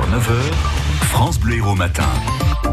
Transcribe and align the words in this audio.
9h, 0.00 0.52
France 1.02 1.38
Bleu 1.38 1.56
Héros 1.56 1.74
Matin. 1.74 2.08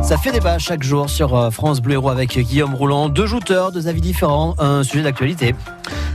Ça 0.01 0.15
fait 0.15 0.31
débat 0.31 0.57
chaque 0.57 0.83
jour 0.83 1.09
sur 1.09 1.35
euh, 1.35 1.51
France 1.51 1.81
Bleu 1.81 1.95
Héros 1.95 2.09
avec 2.09 2.39
Guillaume 2.39 2.73
Rouland. 2.73 3.09
Deux 3.09 3.25
jouteurs, 3.25 3.73
deux 3.73 3.89
avis 3.89 3.99
différents, 3.99 4.55
un 4.57 4.83
sujet 4.83 5.03
d'actualité. 5.03 5.53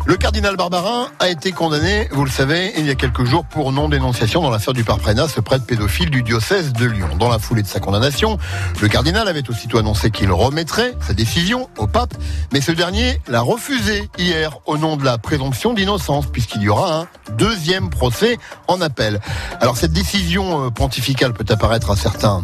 Le 0.06 0.16
cardinal 0.16 0.56
Barbarin 0.56 1.08
a 1.18 1.30
été 1.30 1.50
condamné, 1.52 2.08
vous 2.12 2.26
le 2.26 2.30
savez, 2.30 2.74
il 2.76 2.84
y 2.84 2.90
a 2.90 2.94
quelques 2.94 3.24
jours 3.24 3.46
pour 3.46 3.72
non-dénonciation 3.72 4.42
dans 4.42 4.50
l'affaire 4.50 4.74
du 4.74 4.84
Parprénas, 4.84 5.28
ce 5.28 5.40
prêtre 5.40 5.64
pédophile 5.64 6.10
du 6.10 6.22
diocèse 6.22 6.74
de 6.74 6.84
Lyon. 6.84 7.08
Dans 7.18 7.30
la 7.30 7.38
foulée 7.38 7.62
de 7.62 7.66
sa 7.66 7.80
condamnation, 7.80 8.36
le 8.82 8.88
cardinal 8.88 9.28
avait 9.28 9.48
aussitôt 9.48 9.78
annoncé 9.78 10.10
qu'il 10.10 10.30
remettrait 10.30 10.92
sa 11.00 11.14
décision 11.14 11.70
au 11.78 11.86
pape, 11.86 12.12
mais 12.52 12.60
ce 12.60 12.70
dernier 12.70 13.18
l'a 13.28 13.40
refusé 13.40 14.10
hier 14.18 14.58
au 14.66 14.76
nom 14.76 14.98
de 14.98 15.06
la 15.06 15.16
présomption 15.16 15.72
d'innocence, 15.72 16.26
puisqu'il 16.26 16.60
y 16.60 16.68
aura 16.68 17.00
un 17.00 17.08
deuxième 17.38 17.88
procès 17.88 18.36
en 18.68 18.82
appel. 18.82 19.20
Alors 19.62 19.78
cette 19.78 19.92
décision 19.92 20.66
euh, 20.66 20.70
pontificale 20.70 21.32
peut 21.32 21.46
apparaître 21.48 21.90
à 21.90 21.96
certains 21.96 22.42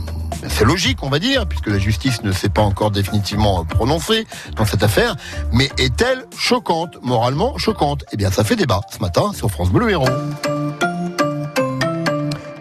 c'est 0.48 0.64
logique, 0.64 1.02
on 1.02 1.08
va 1.08 1.18
dire, 1.18 1.46
puisque 1.46 1.68
la 1.68 1.78
justice 1.78 2.22
ne 2.22 2.32
s'est 2.32 2.48
pas 2.48 2.62
encore 2.62 2.90
définitivement 2.90 3.64
prononcée 3.64 4.26
dans 4.56 4.64
cette 4.64 4.82
affaire. 4.82 5.16
Mais 5.52 5.70
est-elle 5.78 6.24
choquante, 6.36 6.96
moralement 7.02 7.58
choquante? 7.58 8.04
Eh 8.12 8.16
bien, 8.16 8.30
ça 8.30 8.44
fait 8.44 8.56
débat 8.56 8.80
ce 8.90 8.98
matin 8.98 9.32
sur 9.34 9.50
France 9.50 9.70
Bleu 9.70 9.90
Héros. 9.90 10.08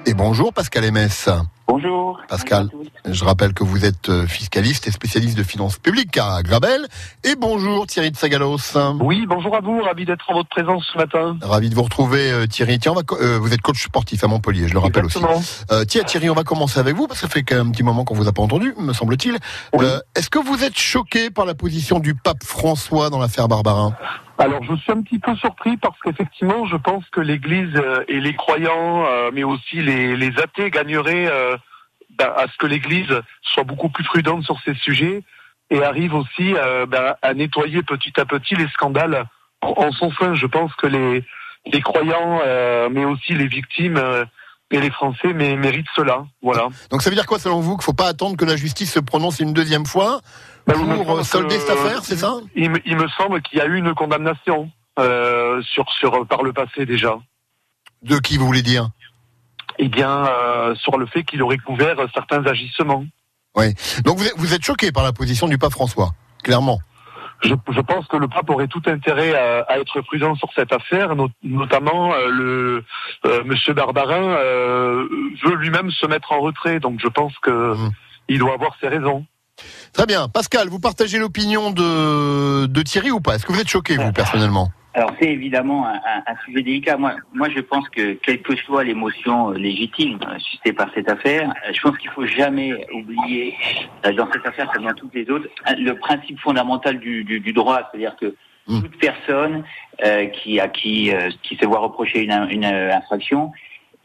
Et 0.06 0.14
bonjour 0.14 0.54
Pascal 0.54 0.92
Ms. 0.92 1.30
Bonjour. 1.70 2.20
Pascal, 2.28 2.68
je 3.06 3.24
rappelle 3.24 3.54
que 3.54 3.64
vous 3.64 3.86
êtes 3.86 4.10
euh, 4.10 4.26
fiscaliste 4.26 4.88
et 4.88 4.92
spécialiste 4.92 5.38
de 5.38 5.44
finances 5.44 5.78
publiques 5.78 6.18
à 6.18 6.42
Grabel. 6.42 6.88
Et 7.24 7.36
bonjour 7.36 7.86
Thierry 7.86 8.10
de 8.10 8.18
Sagalos. 8.18 8.76
Oui, 9.00 9.28
bonjour 9.28 9.56
à 9.56 9.60
vous, 9.60 9.80
ravi 9.80 10.04
d'être 10.04 10.28
en 10.32 10.34
votre 10.34 10.50
présence 10.50 10.90
ce 10.92 10.98
matin. 10.98 11.38
Ravi 11.44 11.70
de 11.70 11.76
vous 11.76 11.84
retrouver 11.84 12.32
euh, 12.32 12.48
Thierry. 12.48 12.80
Tiens, 12.80 12.94
on 12.94 12.96
va, 12.96 13.02
euh, 13.22 13.38
vous 13.38 13.54
êtes 13.54 13.62
coach 13.62 13.84
sportif 13.84 14.24
à 14.24 14.28
Montpellier, 14.28 14.68
je 14.68 14.74
le 14.74 14.80
rappelle 14.80 15.06
aussi. 15.06 15.20
Euh, 15.72 15.86
tiens 15.86 16.02
Thierry, 16.02 16.32
on 16.32 16.34
va 16.34 16.44
commencer 16.44 16.80
avec 16.80 16.96
vous, 16.96 17.06
parce 17.06 17.22
que 17.22 17.28
ça 17.28 17.32
fait 17.32 17.54
un 17.54 17.70
petit 17.70 17.84
moment 17.84 18.04
qu'on 18.04 18.16
vous 18.16 18.28
a 18.28 18.34
pas 18.34 18.42
entendu, 18.42 18.74
me 18.80 18.92
semble-t-il. 18.92 19.38
Est-ce 20.16 20.32
que 20.32 20.40
vous 20.40 20.64
êtes 20.64 20.78
choqué 20.78 21.30
par 21.30 21.46
la 21.46 21.54
position 21.54 22.00
du 22.00 22.16
pape 22.16 22.44
François 22.44 23.12
dans 23.12 23.20
l'affaire 23.20 23.48
Barbarin? 23.48 23.94
Alors 24.40 24.64
je 24.64 24.74
suis 24.78 24.92
un 24.94 25.02
petit 25.02 25.20
peu 25.20 25.36
surpris 25.36 25.76
parce 25.76 25.98
qu'effectivement 26.02 26.66
je 26.66 26.78
pense 26.78 27.04
que 27.12 27.20
l'Église 27.20 27.80
et 28.08 28.22
les 28.22 28.34
croyants, 28.34 29.04
mais 29.34 29.44
aussi 29.44 29.82
les, 29.82 30.16
les 30.16 30.32
athées 30.40 30.70
gagneraient 30.70 31.30
à 32.20 32.46
ce 32.52 32.58
que 32.58 32.68
l'Église 32.68 33.22
soit 33.42 33.64
beaucoup 33.64 33.90
plus 33.90 34.04
prudente 34.04 34.44
sur 34.44 34.60
ces 34.66 34.74
sujets 34.76 35.24
et 35.70 35.84
arrive 35.84 36.14
aussi 36.14 36.56
euh, 36.56 36.86
ben, 36.86 37.16
à 37.22 37.34
nettoyer 37.34 37.84
petit 37.84 38.20
à 38.20 38.26
petit 38.26 38.56
les 38.56 38.68
scandales 38.70 39.26
en, 39.62 39.92
son 39.92 40.12
sein. 40.14 40.34
Je 40.36 40.48
pense 40.48 40.74
que 40.76 40.88
les, 40.88 41.24
les 41.66 41.82
croyants, 41.82 42.42
euh, 42.46 42.90
mais 42.92 43.06
aussi 43.06 43.34
les 43.34 43.48
victimes 43.48 43.98
euh, 43.98 44.26
et 44.72 44.80
les 44.80 44.92
Français 44.92 45.34
méritent 45.34 45.88
cela. 45.96 46.26
Voilà. 46.42 46.68
Donc 46.92 47.02
ça 47.02 47.10
veut 47.10 47.16
dire 47.16 47.26
quoi 47.26 47.40
selon 47.40 47.60
vous 47.60 47.72
Qu'il 47.72 47.82
ne 47.82 47.84
faut 47.84 47.94
pas 47.94 48.08
attendre 48.08 48.38
que 48.38 48.46
la 48.46 48.56
justice 48.56 48.94
se 48.94 49.00
prononce 49.00 49.40
une 49.40 49.54
deuxième 49.54 49.86
fois 49.86 50.22
ben, 50.68 50.76
pour 50.76 51.26
solder 51.26 51.58
cette 51.60 51.72
affaire, 51.72 52.04
c'est 52.04 52.18
ça? 52.18 52.36
Il, 52.56 52.72
il, 52.86 52.96
me 52.96 53.08
semble 53.10 53.42
qu'il 53.42 53.58
y 53.58 53.62
a 53.62 53.66
eu 53.66 53.78
une 53.78 53.94
condamnation 53.96 54.70
sur, 54.98 55.90
sur, 55.92 56.28
par 56.28 56.44
le 56.44 56.54
passé 56.54 56.86
déjà. 56.86 57.18
De 58.04 58.18
qui 58.18 58.38
vous 58.38 58.46
voulez 58.46 58.62
dire? 58.62 58.90
Eh 59.80 59.88
bien, 59.88 60.28
euh, 60.28 60.76
sur 60.76 60.98
le 60.98 61.06
fait 61.06 61.24
qu'il 61.24 61.42
aurait 61.42 61.58
couvert 61.58 61.96
certains 62.14 62.46
agissements. 62.46 63.06
Oui. 63.56 63.74
Donc 64.04 64.20
vous 64.20 64.54
êtes, 64.54 64.64
choqué 64.64 64.92
par 64.92 65.04
la 65.04 65.14
position 65.14 65.48
du 65.48 65.58
pape 65.58 65.72
François, 65.72 66.12
clairement. 66.44 66.80
Je, 67.42 67.54
pense 67.54 68.06
que 68.08 68.18
le 68.18 68.28
pape 68.28 68.50
aurait 68.50 68.68
tout 68.68 68.82
intérêt 68.86 69.34
à, 69.34 69.80
être 69.80 70.02
prudent 70.02 70.36
sur 70.36 70.50
cette 70.54 70.74
affaire, 70.74 71.16
notamment 71.42 72.14
euh, 72.14 72.28
le 72.28 72.84
euh, 73.26 73.44
Monsieur 73.46 73.74
Barbarin 73.74 74.36
veut 75.44 75.56
lui-même 75.56 75.90
se 75.90 76.06
mettre 76.06 76.34
en 76.34 76.42
retrait, 76.42 76.82
donc 76.82 77.00
je 77.02 77.08
pense 77.08 77.34
que 77.42 77.76
mmh. 77.76 77.92
il 78.28 78.40
doit 78.40 78.54
avoir 78.54 78.76
ses 78.82 78.90
raisons. 78.90 79.26
Très 79.94 80.06
bien, 80.06 80.28
Pascal, 80.28 80.68
vous 80.68 80.80
partagez 80.80 81.18
l'opinion 81.18 81.72
de, 81.72 82.66
de 82.66 82.82
Thierry 82.82 83.12
ou 83.12 83.22
pas? 83.22 83.36
Est-ce 83.36 83.46
que 83.46 83.54
vous 83.54 83.60
êtes 83.60 83.70
choqué 83.70 83.96
vous 83.96 84.12
personnellement? 84.12 84.72
Alors 84.94 85.12
c'est 85.20 85.30
évidemment 85.30 85.88
un, 85.88 86.00
un, 86.26 86.36
sujet 86.46 86.64
délicat. 86.64 86.98
Moi, 86.98 87.14
moi, 87.34 87.48
je 87.50 87.60
pense 87.60 87.88
que 87.90 88.14
quelle 88.14 88.42
que 88.42 88.56
soit 88.56 88.84
l'émotion 88.84 89.52
euh, 89.52 89.54
légitime 89.54 90.18
euh, 90.28 90.40
suscitée 90.40 90.74
par 90.74 90.92
cette 90.96 91.10
affaire, 91.10 91.54
euh, 91.68 91.74
je 91.74 91.80
pense 91.82 91.98
qu'il 92.00 92.10
faut 92.10 92.26
jamais 92.26 92.74
oublier 92.92 93.56
dans 94.04 94.32
cette 94.32 94.46
affaire 94.46 94.72
comme 94.72 94.86
dans 94.86 94.94
toutes 94.94 95.14
les 95.14 95.30
autres 95.30 95.48
le 95.78 95.94
principe 95.94 96.40
fondamental 96.40 97.00
du, 97.00 97.24
du, 97.24 97.40
du 97.40 97.54
droit, 97.54 97.88
c'est-à-dire 97.92 98.16
que 98.16 98.36
mmh. 98.68 98.82
toute 98.82 98.98
personne 99.00 99.64
euh, 100.04 100.26
qui 100.26 100.60
a 100.60 100.68
qui 100.68 101.12
qui 101.44 101.56
se 101.56 101.66
voit 101.66 101.80
reprocher 101.80 102.24
une, 102.24 102.48
une 102.50 102.66
infraction 102.66 103.52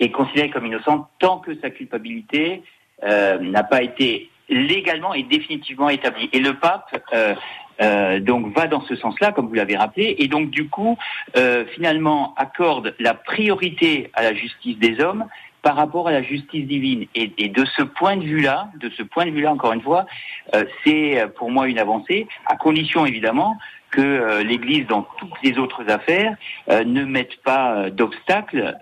est 0.01 0.11
considérée 0.11 0.51
comme 0.51 0.67
innocente 0.67 1.09
tant 1.19 1.39
que 1.39 1.59
sa 1.61 1.71
culpabilité 1.71 2.63
n'a 3.03 3.63
pas 3.65 3.83
été 3.83 4.31
légalement 4.49 5.15
et 5.15 5.23
définitivement 5.23 5.89
établie. 5.89 6.29
Et 6.33 6.41
le 6.41 6.55
pape 6.55 7.03
euh, 7.13 7.35
donc 7.81 8.55
va 8.57 8.67
dans 8.67 8.83
ce 8.83 8.97
sens-là, 8.97 9.33
comme 9.33 9.49
vous 9.49 9.55
l'avez 9.55 9.77
rappelé, 9.77 10.17
et 10.19 10.29
donc 10.29 10.51
du 10.51 10.69
coup, 10.69 10.97
euh, 11.37 11.65
finalement, 11.75 12.35
accorde 12.37 12.95
la 12.99 13.15
priorité 13.15 14.11
à 14.15 14.23
la 14.23 14.35
justice 14.35 14.79
des 14.79 15.01
hommes 15.01 15.25
par 15.63 15.77
rapport 15.77 16.09
à 16.09 16.13
la 16.13 16.23
justice 16.23 16.67
divine. 16.67 17.07
Et, 17.15 17.33
et 17.39 17.49
de 17.49 17.65
ce 17.65 17.83
point 17.83 18.17
de 18.17 18.23
vue-là, 18.23 18.69
de 18.79 18.91
ce 18.91 19.03
point 19.03 19.25
de 19.25 19.31
vue-là, 19.31 19.51
encore 19.51 19.73
une 19.73 19.81
fois, 19.81 20.07
euh, 20.55 20.65
c'est 20.85 21.25
pour 21.37 21.51
moi 21.51 21.67
une 21.69 21.79
avancée, 21.79 22.29
à 22.47 22.57
condition 22.57 23.07
évidemment 23.07 23.57
que 23.91 24.01
euh, 24.03 24.43
l'Église, 24.43 24.87
dans 24.87 25.07
toutes 25.19 25.43
les 25.43 25.57
autres 25.59 25.89
affaires, 25.89 26.37
euh, 26.69 26.85
ne 26.85 27.05
mette 27.05 27.37
pas 27.43 27.89
d'obstacle 27.91 28.77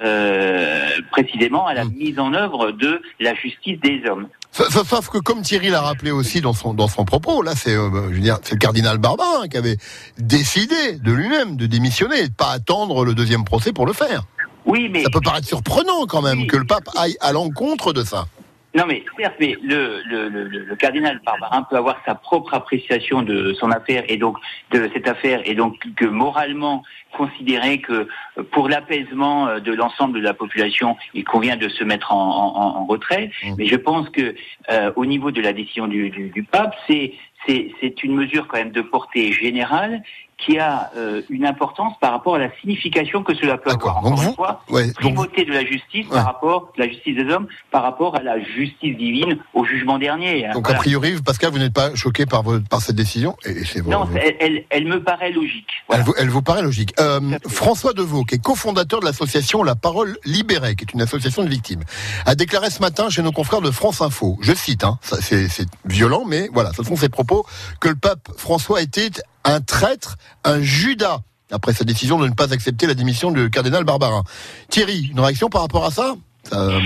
précisément 1.12 1.66
à 1.66 1.74
la 1.74 1.84
hmm. 1.84 1.92
mise 1.92 2.18
en 2.18 2.34
œuvre 2.34 2.72
de 2.72 3.00
la 3.20 3.34
justice 3.34 3.78
des 3.80 4.02
hommes. 4.08 4.28
Sauf 4.52 5.08
que 5.08 5.16
comme 5.18 5.40
Thierry 5.40 5.70
l'a 5.70 5.80
rappelé 5.80 6.10
aussi 6.10 6.42
dans 6.42 6.52
son 6.52 6.74
dans 6.74 6.88
son 6.88 7.06
propos, 7.06 7.42
là 7.42 7.54
c'est 7.56 7.74
euh, 7.74 8.10
je 8.10 8.14
veux 8.14 8.20
dire 8.20 8.38
c'est 8.42 8.52
le 8.52 8.58
cardinal 8.58 8.98
Barbarin 8.98 9.48
qui 9.48 9.56
avait 9.56 9.78
décidé 10.18 10.98
de 11.02 11.10
lui-même 11.10 11.56
de 11.56 11.66
démissionner 11.66 12.20
et 12.20 12.28
de 12.28 12.34
pas 12.34 12.50
attendre 12.50 13.04
le 13.04 13.14
deuxième 13.14 13.44
procès 13.44 13.72
pour 13.72 13.86
le 13.86 13.94
faire. 13.94 14.24
Oui, 14.66 14.90
mais 14.92 15.02
ça 15.02 15.10
peut 15.10 15.20
paraître 15.20 15.48
surprenant 15.48 16.06
quand 16.06 16.22
même 16.22 16.46
que 16.46 16.56
le 16.56 16.64
pape 16.64 16.88
aille 16.96 17.16
à 17.20 17.32
l'encontre 17.32 17.92
de 17.92 18.04
ça. 18.04 18.26
Non, 18.74 18.84
mais 18.86 19.04
certes, 19.18 19.36
mais 19.38 19.56
le, 19.62 20.00
le, 20.06 20.28
le, 20.28 20.44
le, 20.44 20.76
cardinal 20.76 21.20
Barbarin 21.24 21.62
peut 21.64 21.76
avoir 21.76 22.00
sa 22.06 22.14
propre 22.14 22.54
appréciation 22.54 23.22
de 23.22 23.52
son 23.52 23.70
affaire 23.70 24.04
et 24.08 24.16
donc 24.16 24.38
de 24.70 24.88
cette 24.94 25.06
affaire 25.06 25.42
et 25.44 25.54
donc 25.54 25.76
que 25.96 26.06
moralement 26.06 26.82
considérer 27.12 27.82
que 27.82 28.08
pour 28.50 28.70
l'apaisement 28.70 29.58
de 29.60 29.72
l'ensemble 29.72 30.18
de 30.18 30.24
la 30.24 30.32
population, 30.32 30.96
il 31.12 31.24
convient 31.24 31.56
de 31.56 31.68
se 31.68 31.84
mettre 31.84 32.12
en, 32.12 32.16
en, 32.16 32.80
en 32.80 32.86
retrait. 32.86 33.30
Mmh. 33.44 33.54
Mais 33.58 33.66
je 33.66 33.76
pense 33.76 34.08
que 34.08 34.34
euh, 34.70 34.92
au 34.96 35.04
niveau 35.04 35.30
de 35.30 35.42
la 35.42 35.52
décision 35.52 35.86
du, 35.86 36.08
du, 36.08 36.30
du 36.30 36.42
pape, 36.42 36.74
c'est 36.86 37.12
c'est 37.46 38.02
une 38.02 38.14
mesure 38.14 38.46
quand 38.48 38.58
même 38.58 38.72
de 38.72 38.82
portée 38.82 39.32
générale 39.32 40.02
qui 40.44 40.58
a 40.58 40.90
euh, 40.96 41.22
une 41.30 41.46
importance 41.46 41.94
par 42.00 42.12
rapport 42.12 42.34
à 42.34 42.38
la 42.38 42.48
signification 42.60 43.22
que 43.22 43.34
cela 43.34 43.58
peut 43.58 43.70
avoir. 43.70 43.98
Encore 43.98 44.22
une 44.22 44.34
fois, 44.34 44.62
primauté 44.94 45.44
de 45.44 45.52
la 45.52 45.64
justice 45.64 46.06
par 46.08 46.24
rapport, 46.24 46.72
la 46.76 46.88
justice 46.88 47.16
des 47.16 47.32
hommes 47.32 47.46
par 47.70 47.82
rapport 47.82 48.16
à 48.16 48.22
la 48.22 48.40
justice 48.40 48.96
divine 48.96 49.38
au 49.54 49.64
jugement 49.64 49.98
dernier. 49.98 50.48
Donc 50.52 50.68
a 50.70 50.74
priori, 50.74 51.14
Pascal, 51.24 51.52
vous 51.52 51.58
n'êtes 51.58 51.74
pas 51.74 51.94
choqué 51.94 52.26
par, 52.26 52.42
par 52.68 52.80
cette 52.80 52.96
décision 52.96 53.36
et 53.44 53.54
Non, 53.86 54.08
elle, 54.40 54.64
elle, 54.70 54.86
me 54.86 55.02
paraît 55.02 55.30
logique. 55.30 55.68
Elle, 55.92 56.02
vous, 56.02 56.14
elle, 56.18 56.28
vous, 56.28 56.42
paraît 56.42 56.62
logique. 56.62 56.92
Euh, 56.98 57.20
François 57.48 57.92
Deveau, 57.92 58.24
qui 58.24 58.36
est 58.36 58.42
cofondateur 58.42 59.00
de 59.00 59.04
l'association 59.04 59.62
La 59.62 59.76
Parole 59.76 60.16
Libérée, 60.24 60.74
qui 60.74 60.84
est 60.84 60.92
une 60.92 61.02
association 61.02 61.44
de 61.44 61.48
victimes, 61.48 61.82
a 62.26 62.34
déclaré 62.34 62.70
ce 62.70 62.80
matin 62.80 63.08
chez 63.10 63.22
nos 63.22 63.32
confrères 63.32 63.60
de 63.60 63.70
France 63.70 64.00
Info, 64.00 64.38
je 64.40 64.52
cite, 64.52 64.84
hein, 64.84 64.98
c'est 65.02 65.68
violent, 65.84 66.24
mais 66.26 66.48
voilà, 66.52 66.72
ce 66.72 66.82
sont 66.82 66.96
ses 66.96 67.08
propos, 67.08 67.31
que 67.80 67.88
le 67.88 67.96
pape 67.96 68.28
François 68.36 68.80
était 68.82 69.10
un 69.44 69.60
traître, 69.60 70.16
un 70.44 70.60
Judas, 70.60 71.20
après 71.50 71.72
sa 71.72 71.84
décision 71.84 72.18
de 72.18 72.28
ne 72.28 72.34
pas 72.34 72.52
accepter 72.52 72.86
la 72.86 72.94
démission 72.94 73.30
du 73.30 73.50
cardinal 73.50 73.84
Barbarin. 73.84 74.24
Thierry, 74.68 75.10
une 75.12 75.20
réaction 75.20 75.48
par 75.48 75.62
rapport 75.62 75.84
à 75.84 75.90
ça, 75.90 76.14
euh, 76.52 76.80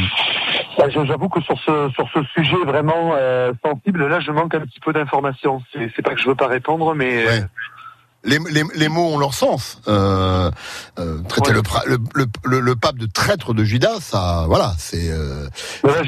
bah, 0.78 0.88
J'avoue 0.90 1.28
que 1.28 1.40
sur 1.40 1.58
ce 1.60 1.90
sur 1.94 2.08
ce 2.12 2.22
sujet 2.34 2.56
vraiment 2.64 3.14
euh, 3.14 3.52
sensible, 3.64 4.06
là, 4.06 4.20
je 4.20 4.30
manque 4.30 4.54
un 4.54 4.60
petit 4.60 4.80
peu 4.80 4.92
d'informations. 4.92 5.62
C'est 5.72 6.02
pas 6.02 6.14
que 6.14 6.20
je 6.20 6.28
veux 6.28 6.34
pas 6.34 6.48
répondre, 6.48 6.94
mais 6.94 7.26
euh, 7.26 7.40
les, 8.26 8.38
les, 8.50 8.62
les, 8.74 8.88
mots 8.88 9.14
ont 9.14 9.18
leur 9.18 9.34
sens. 9.34 9.80
Euh, 9.88 10.50
euh, 10.98 11.22
traiter 11.28 11.52
le, 11.52 11.62
le, 11.86 12.26
le, 12.44 12.60
le, 12.60 12.76
pape 12.76 12.96
de 12.96 13.06
traître 13.06 13.54
de 13.54 13.64
Judas, 13.64 14.00
ça, 14.00 14.44
voilà, 14.46 14.72
c'est. 14.78 15.10
Euh... 15.10 15.48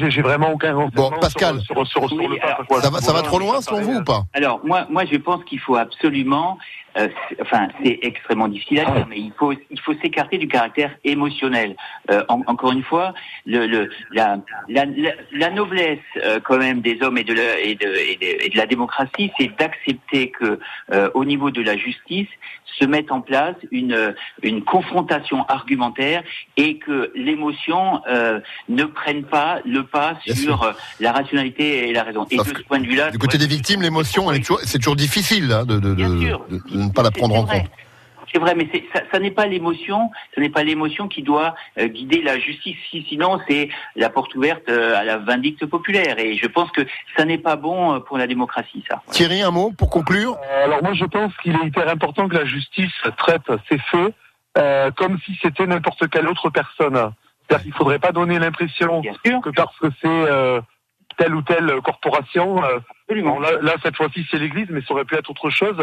j'ai 0.09 0.21
vraiment 0.21 0.51
aucun 0.51 0.89
Bon, 0.93 1.11
Pascal, 1.19 1.61
sur, 1.61 1.75
sur, 1.87 2.07
sur, 2.07 2.17
le 2.17 2.39
pape, 2.39 2.81
ça, 2.81 2.89
va, 2.89 3.01
ça 3.01 3.13
va 3.13 3.21
trop 3.21 3.39
loin 3.39 3.61
selon 3.61 3.81
vous 3.81 3.95
ou 3.95 4.03
pas? 4.03 4.25
Alors 4.33 4.59
moi, 4.63 4.85
moi, 4.89 5.03
je 5.11 5.17
pense 5.17 5.43
qu'il 5.45 5.59
faut 5.59 5.75
absolument 5.75 6.57
euh, 6.97 7.07
enfin, 7.41 7.67
c'est 7.83 7.99
extrêmement 8.01 8.47
difficile 8.47 8.79
à 8.79 8.85
dire, 8.85 9.07
mais 9.07 9.19
il 9.19 9.31
faut, 9.37 9.53
il 9.53 9.79
faut 9.79 9.93
s'écarter 10.01 10.37
du 10.37 10.47
caractère 10.47 10.91
émotionnel. 11.03 11.75
Euh, 12.09 12.23
encore 12.27 12.71
une 12.71 12.83
fois, 12.83 13.13
le, 13.45 13.67
le 13.67 13.89
la, 14.11 14.37
la, 14.67 14.85
la, 15.31 15.49
noblesse 15.51 15.99
euh, 16.23 16.39
quand 16.43 16.57
même 16.57 16.81
des 16.81 16.99
hommes 17.01 17.17
et 17.17 17.23
de 17.23 17.33
la, 17.33 17.59
et 17.59 17.75
de, 17.75 17.87
et 17.87 18.49
de, 18.49 18.57
la 18.57 18.65
démocratie, 18.65 19.31
c'est 19.37 19.55
d'accepter 19.57 20.31
que 20.31 20.59
au 21.13 21.25
niveau 21.25 21.51
de 21.51 21.61
la 21.61 21.77
justice 21.77 22.27
se 22.79 22.85
mette 22.85 23.11
en 23.11 23.21
place 23.21 23.55
une, 23.71 24.15
une 24.41 24.63
confrontation 24.63 25.45
argumentaire 25.47 26.23
et 26.57 26.77
que 26.77 27.11
l'émotion 27.15 28.01
ne 28.67 28.83
prenne 28.85 29.23
pas 29.23 29.59
le 29.65 29.83
pas 29.83 30.17
sur 30.25 30.73
la 30.99 31.11
rationalité 31.11 31.89
et 31.89 31.93
la 31.93 32.03
raison. 32.03 32.25
et 32.31 32.37
de 32.37 32.43
ce 32.43 32.63
point 32.63 32.79
de 32.79 32.87
vue-là, 32.87 33.11
du 33.11 33.17
côté 33.17 33.37
des 33.37 33.47
victimes, 33.47 33.81
l'émotion, 33.81 34.27
c'est 34.63 34.77
toujours 34.77 34.95
difficile 34.95 35.51
hein, 35.51 35.65
de, 35.65 35.79
de, 35.79 35.93
de, 35.93 36.88
ne 36.89 36.93
pas 36.93 37.03
la 37.03 37.11
prendre 37.11 37.35
en 37.35 37.45
compte. 37.45 37.69
C'est 38.31 38.39
vrai, 38.39 38.53
mais 38.55 38.69
ça, 38.93 39.01
ça 39.11 39.19
n'est 39.19 39.31
pas 39.31 39.47
l'émotion, 39.47 40.11
ce 40.35 40.39
n'est 40.39 40.49
pas 40.49 40.63
l'émotion 40.63 41.07
qui 41.07 41.23
doit 41.23 41.55
euh, 41.77 41.87
guider 41.87 42.21
la 42.21 42.37
justice. 42.37 42.77
Sinon, 42.91 43.39
c'est 43.47 43.69
la 43.95 44.09
porte 44.09 44.35
ouverte 44.35 44.69
euh, 44.69 44.95
à 44.95 45.03
la 45.03 45.17
vindicte 45.17 45.65
populaire. 45.65 46.19
Et 46.19 46.35
je 46.35 46.47
pense 46.47 46.71
que 46.71 46.81
ça 47.17 47.25
n'est 47.25 47.37
pas 47.37 47.55
bon 47.55 47.95
euh, 47.95 47.99
pour 47.99 48.17
la 48.17 48.27
démocratie, 48.27 48.83
ça. 48.87 49.01
Thierry, 49.11 49.41
un 49.41 49.51
mot 49.51 49.71
pour 49.71 49.89
conclure? 49.89 50.37
Alors 50.63 50.83
moi, 50.83 50.93
je 50.93 51.05
pense 51.05 51.35
qu'il 51.41 51.55
est 51.55 51.65
hyper 51.65 51.87
important 51.89 52.27
que 52.27 52.35
la 52.35 52.45
justice 52.45 52.93
traite 53.17 53.49
ces 53.69 53.77
faits 53.91 54.13
comme 54.97 55.17
si 55.25 55.39
c'était 55.41 55.65
n'importe 55.65 56.09
quelle 56.09 56.27
autre 56.27 56.49
personne. 56.49 57.13
C'est-à-dire 57.47 57.63
qu'il 57.63 57.71
ne 57.71 57.77
faudrait 57.77 57.99
pas 57.99 58.11
donner 58.11 58.39
l'impression 58.39 59.01
que 59.01 59.49
parce 59.51 59.77
que 59.77 59.87
c'est 60.01 60.61
telle 61.19 61.35
ou 61.35 61.41
telle 61.41 61.81
corporation. 61.83 62.63
Euh, 62.63 62.79
là, 63.61 63.73
cette 63.83 63.97
fois-ci, 63.97 64.25
c'est 64.31 64.37
l'Église, 64.37 64.67
mais 64.69 64.81
ça 64.81 64.93
aurait 64.93 65.05
pu 65.05 65.15
être 65.15 65.29
autre 65.29 65.49
chose. 65.49 65.77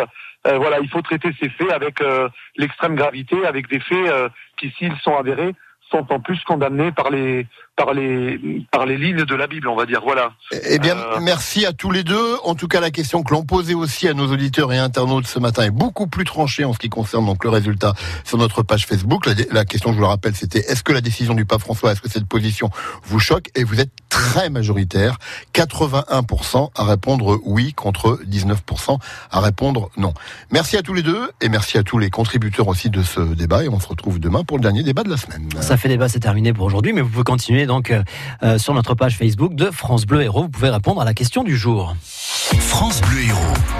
Euh, 0.46 0.58
voilà, 0.58 0.80
il 0.80 0.88
faut 0.88 1.02
traiter 1.02 1.28
ces 1.40 1.50
faits 1.50 1.70
avec 1.70 2.00
euh, 2.00 2.28
l'extrême 2.56 2.96
gravité, 2.96 3.46
avec 3.46 3.68
des 3.68 3.80
faits 3.80 4.32
qui, 4.56 4.72
s'ils 4.78 4.96
sont 5.04 5.16
avérés, 5.16 5.54
sont 5.90 6.06
en 6.10 6.20
plus 6.20 6.42
condamnés 6.44 6.92
par 6.92 7.10
les 7.10 7.46
par 7.76 7.92
les 7.92 8.40
par 8.70 8.86
les 8.86 8.96
lignes 8.96 9.24
de 9.24 9.34
la 9.34 9.46
Bible, 9.46 9.68
on 9.68 9.76
va 9.76 9.86
dire. 9.86 10.00
Voilà. 10.02 10.32
Eh 10.68 10.78
bien, 10.78 10.96
euh, 10.96 11.18
merci 11.20 11.66
à 11.66 11.72
tous 11.72 11.90
les 11.90 12.02
deux. 12.02 12.36
En 12.44 12.54
tout 12.54 12.68
cas, 12.68 12.80
la 12.80 12.90
question 12.90 13.22
que 13.22 13.32
l'on 13.32 13.44
posait 13.44 13.74
aussi 13.74 14.08
à 14.08 14.14
nos 14.14 14.32
auditeurs 14.32 14.72
et 14.72 14.78
internautes 14.78 15.26
ce 15.26 15.38
matin 15.38 15.64
est 15.64 15.70
beaucoup 15.70 16.06
plus 16.06 16.24
tranchée 16.24 16.64
en 16.64 16.72
ce 16.72 16.78
qui 16.78 16.88
concerne 16.88 17.26
donc 17.26 17.44
le 17.44 17.50
résultat 17.50 17.92
sur 18.24 18.38
notre 18.38 18.62
page 18.62 18.86
Facebook. 18.86 19.26
La, 19.50 19.64
question, 19.64 19.90
je 19.90 19.96
vous 19.96 20.02
le 20.02 20.08
rappelle, 20.08 20.34
c'était 20.34 20.60
est-ce 20.60 20.82
que 20.82 20.92
la 20.92 21.00
décision 21.00 21.34
du 21.34 21.44
pape 21.44 21.60
François, 21.60 21.92
est-ce 21.92 22.00
que 22.00 22.08
cette 22.08 22.26
position 22.26 22.70
vous 23.04 23.18
choque? 23.18 23.50
Et 23.54 23.64
vous 23.64 23.80
êtes 23.80 23.92
très 24.16 24.48
majoritaire, 24.48 25.18
81% 25.52 26.70
à 26.74 26.84
répondre 26.84 27.38
oui 27.44 27.74
contre 27.74 28.18
19% 28.26 28.98
à 29.30 29.40
répondre 29.40 29.90
non. 29.98 30.14
Merci 30.50 30.78
à 30.78 30.82
tous 30.82 30.94
les 30.94 31.02
deux 31.02 31.30
et 31.42 31.50
merci 31.50 31.76
à 31.76 31.82
tous 31.82 31.98
les 31.98 32.08
contributeurs 32.08 32.66
aussi 32.68 32.88
de 32.88 33.02
ce 33.02 33.20
débat. 33.20 33.64
Et 33.64 33.68
on 33.68 33.78
se 33.78 33.86
retrouve 33.86 34.18
demain 34.18 34.42
pour 34.42 34.56
le 34.56 34.62
dernier 34.62 34.82
débat 34.82 35.02
de 35.02 35.10
la 35.10 35.18
semaine. 35.18 35.50
Ça 35.60 35.76
fait 35.76 35.88
débat, 35.88 36.08
c'est 36.08 36.20
terminé 36.20 36.54
pour 36.54 36.64
aujourd'hui, 36.64 36.94
mais 36.94 37.02
vous 37.02 37.10
pouvez 37.10 37.24
continuer 37.24 37.66
donc 37.66 37.90
euh, 37.90 38.02
euh, 38.42 38.56
sur 38.56 38.72
notre 38.72 38.94
page 38.94 39.18
Facebook 39.18 39.54
de 39.54 39.70
France 39.70 40.06
Bleu 40.06 40.22
Héros. 40.22 40.44
Vous 40.44 40.48
pouvez 40.48 40.70
répondre 40.70 41.02
à 41.02 41.04
la 41.04 41.12
question 41.12 41.44
du 41.44 41.56
jour. 41.56 41.94
France 42.58 43.02
Bleu 43.02 43.20
Héros. 43.20 43.75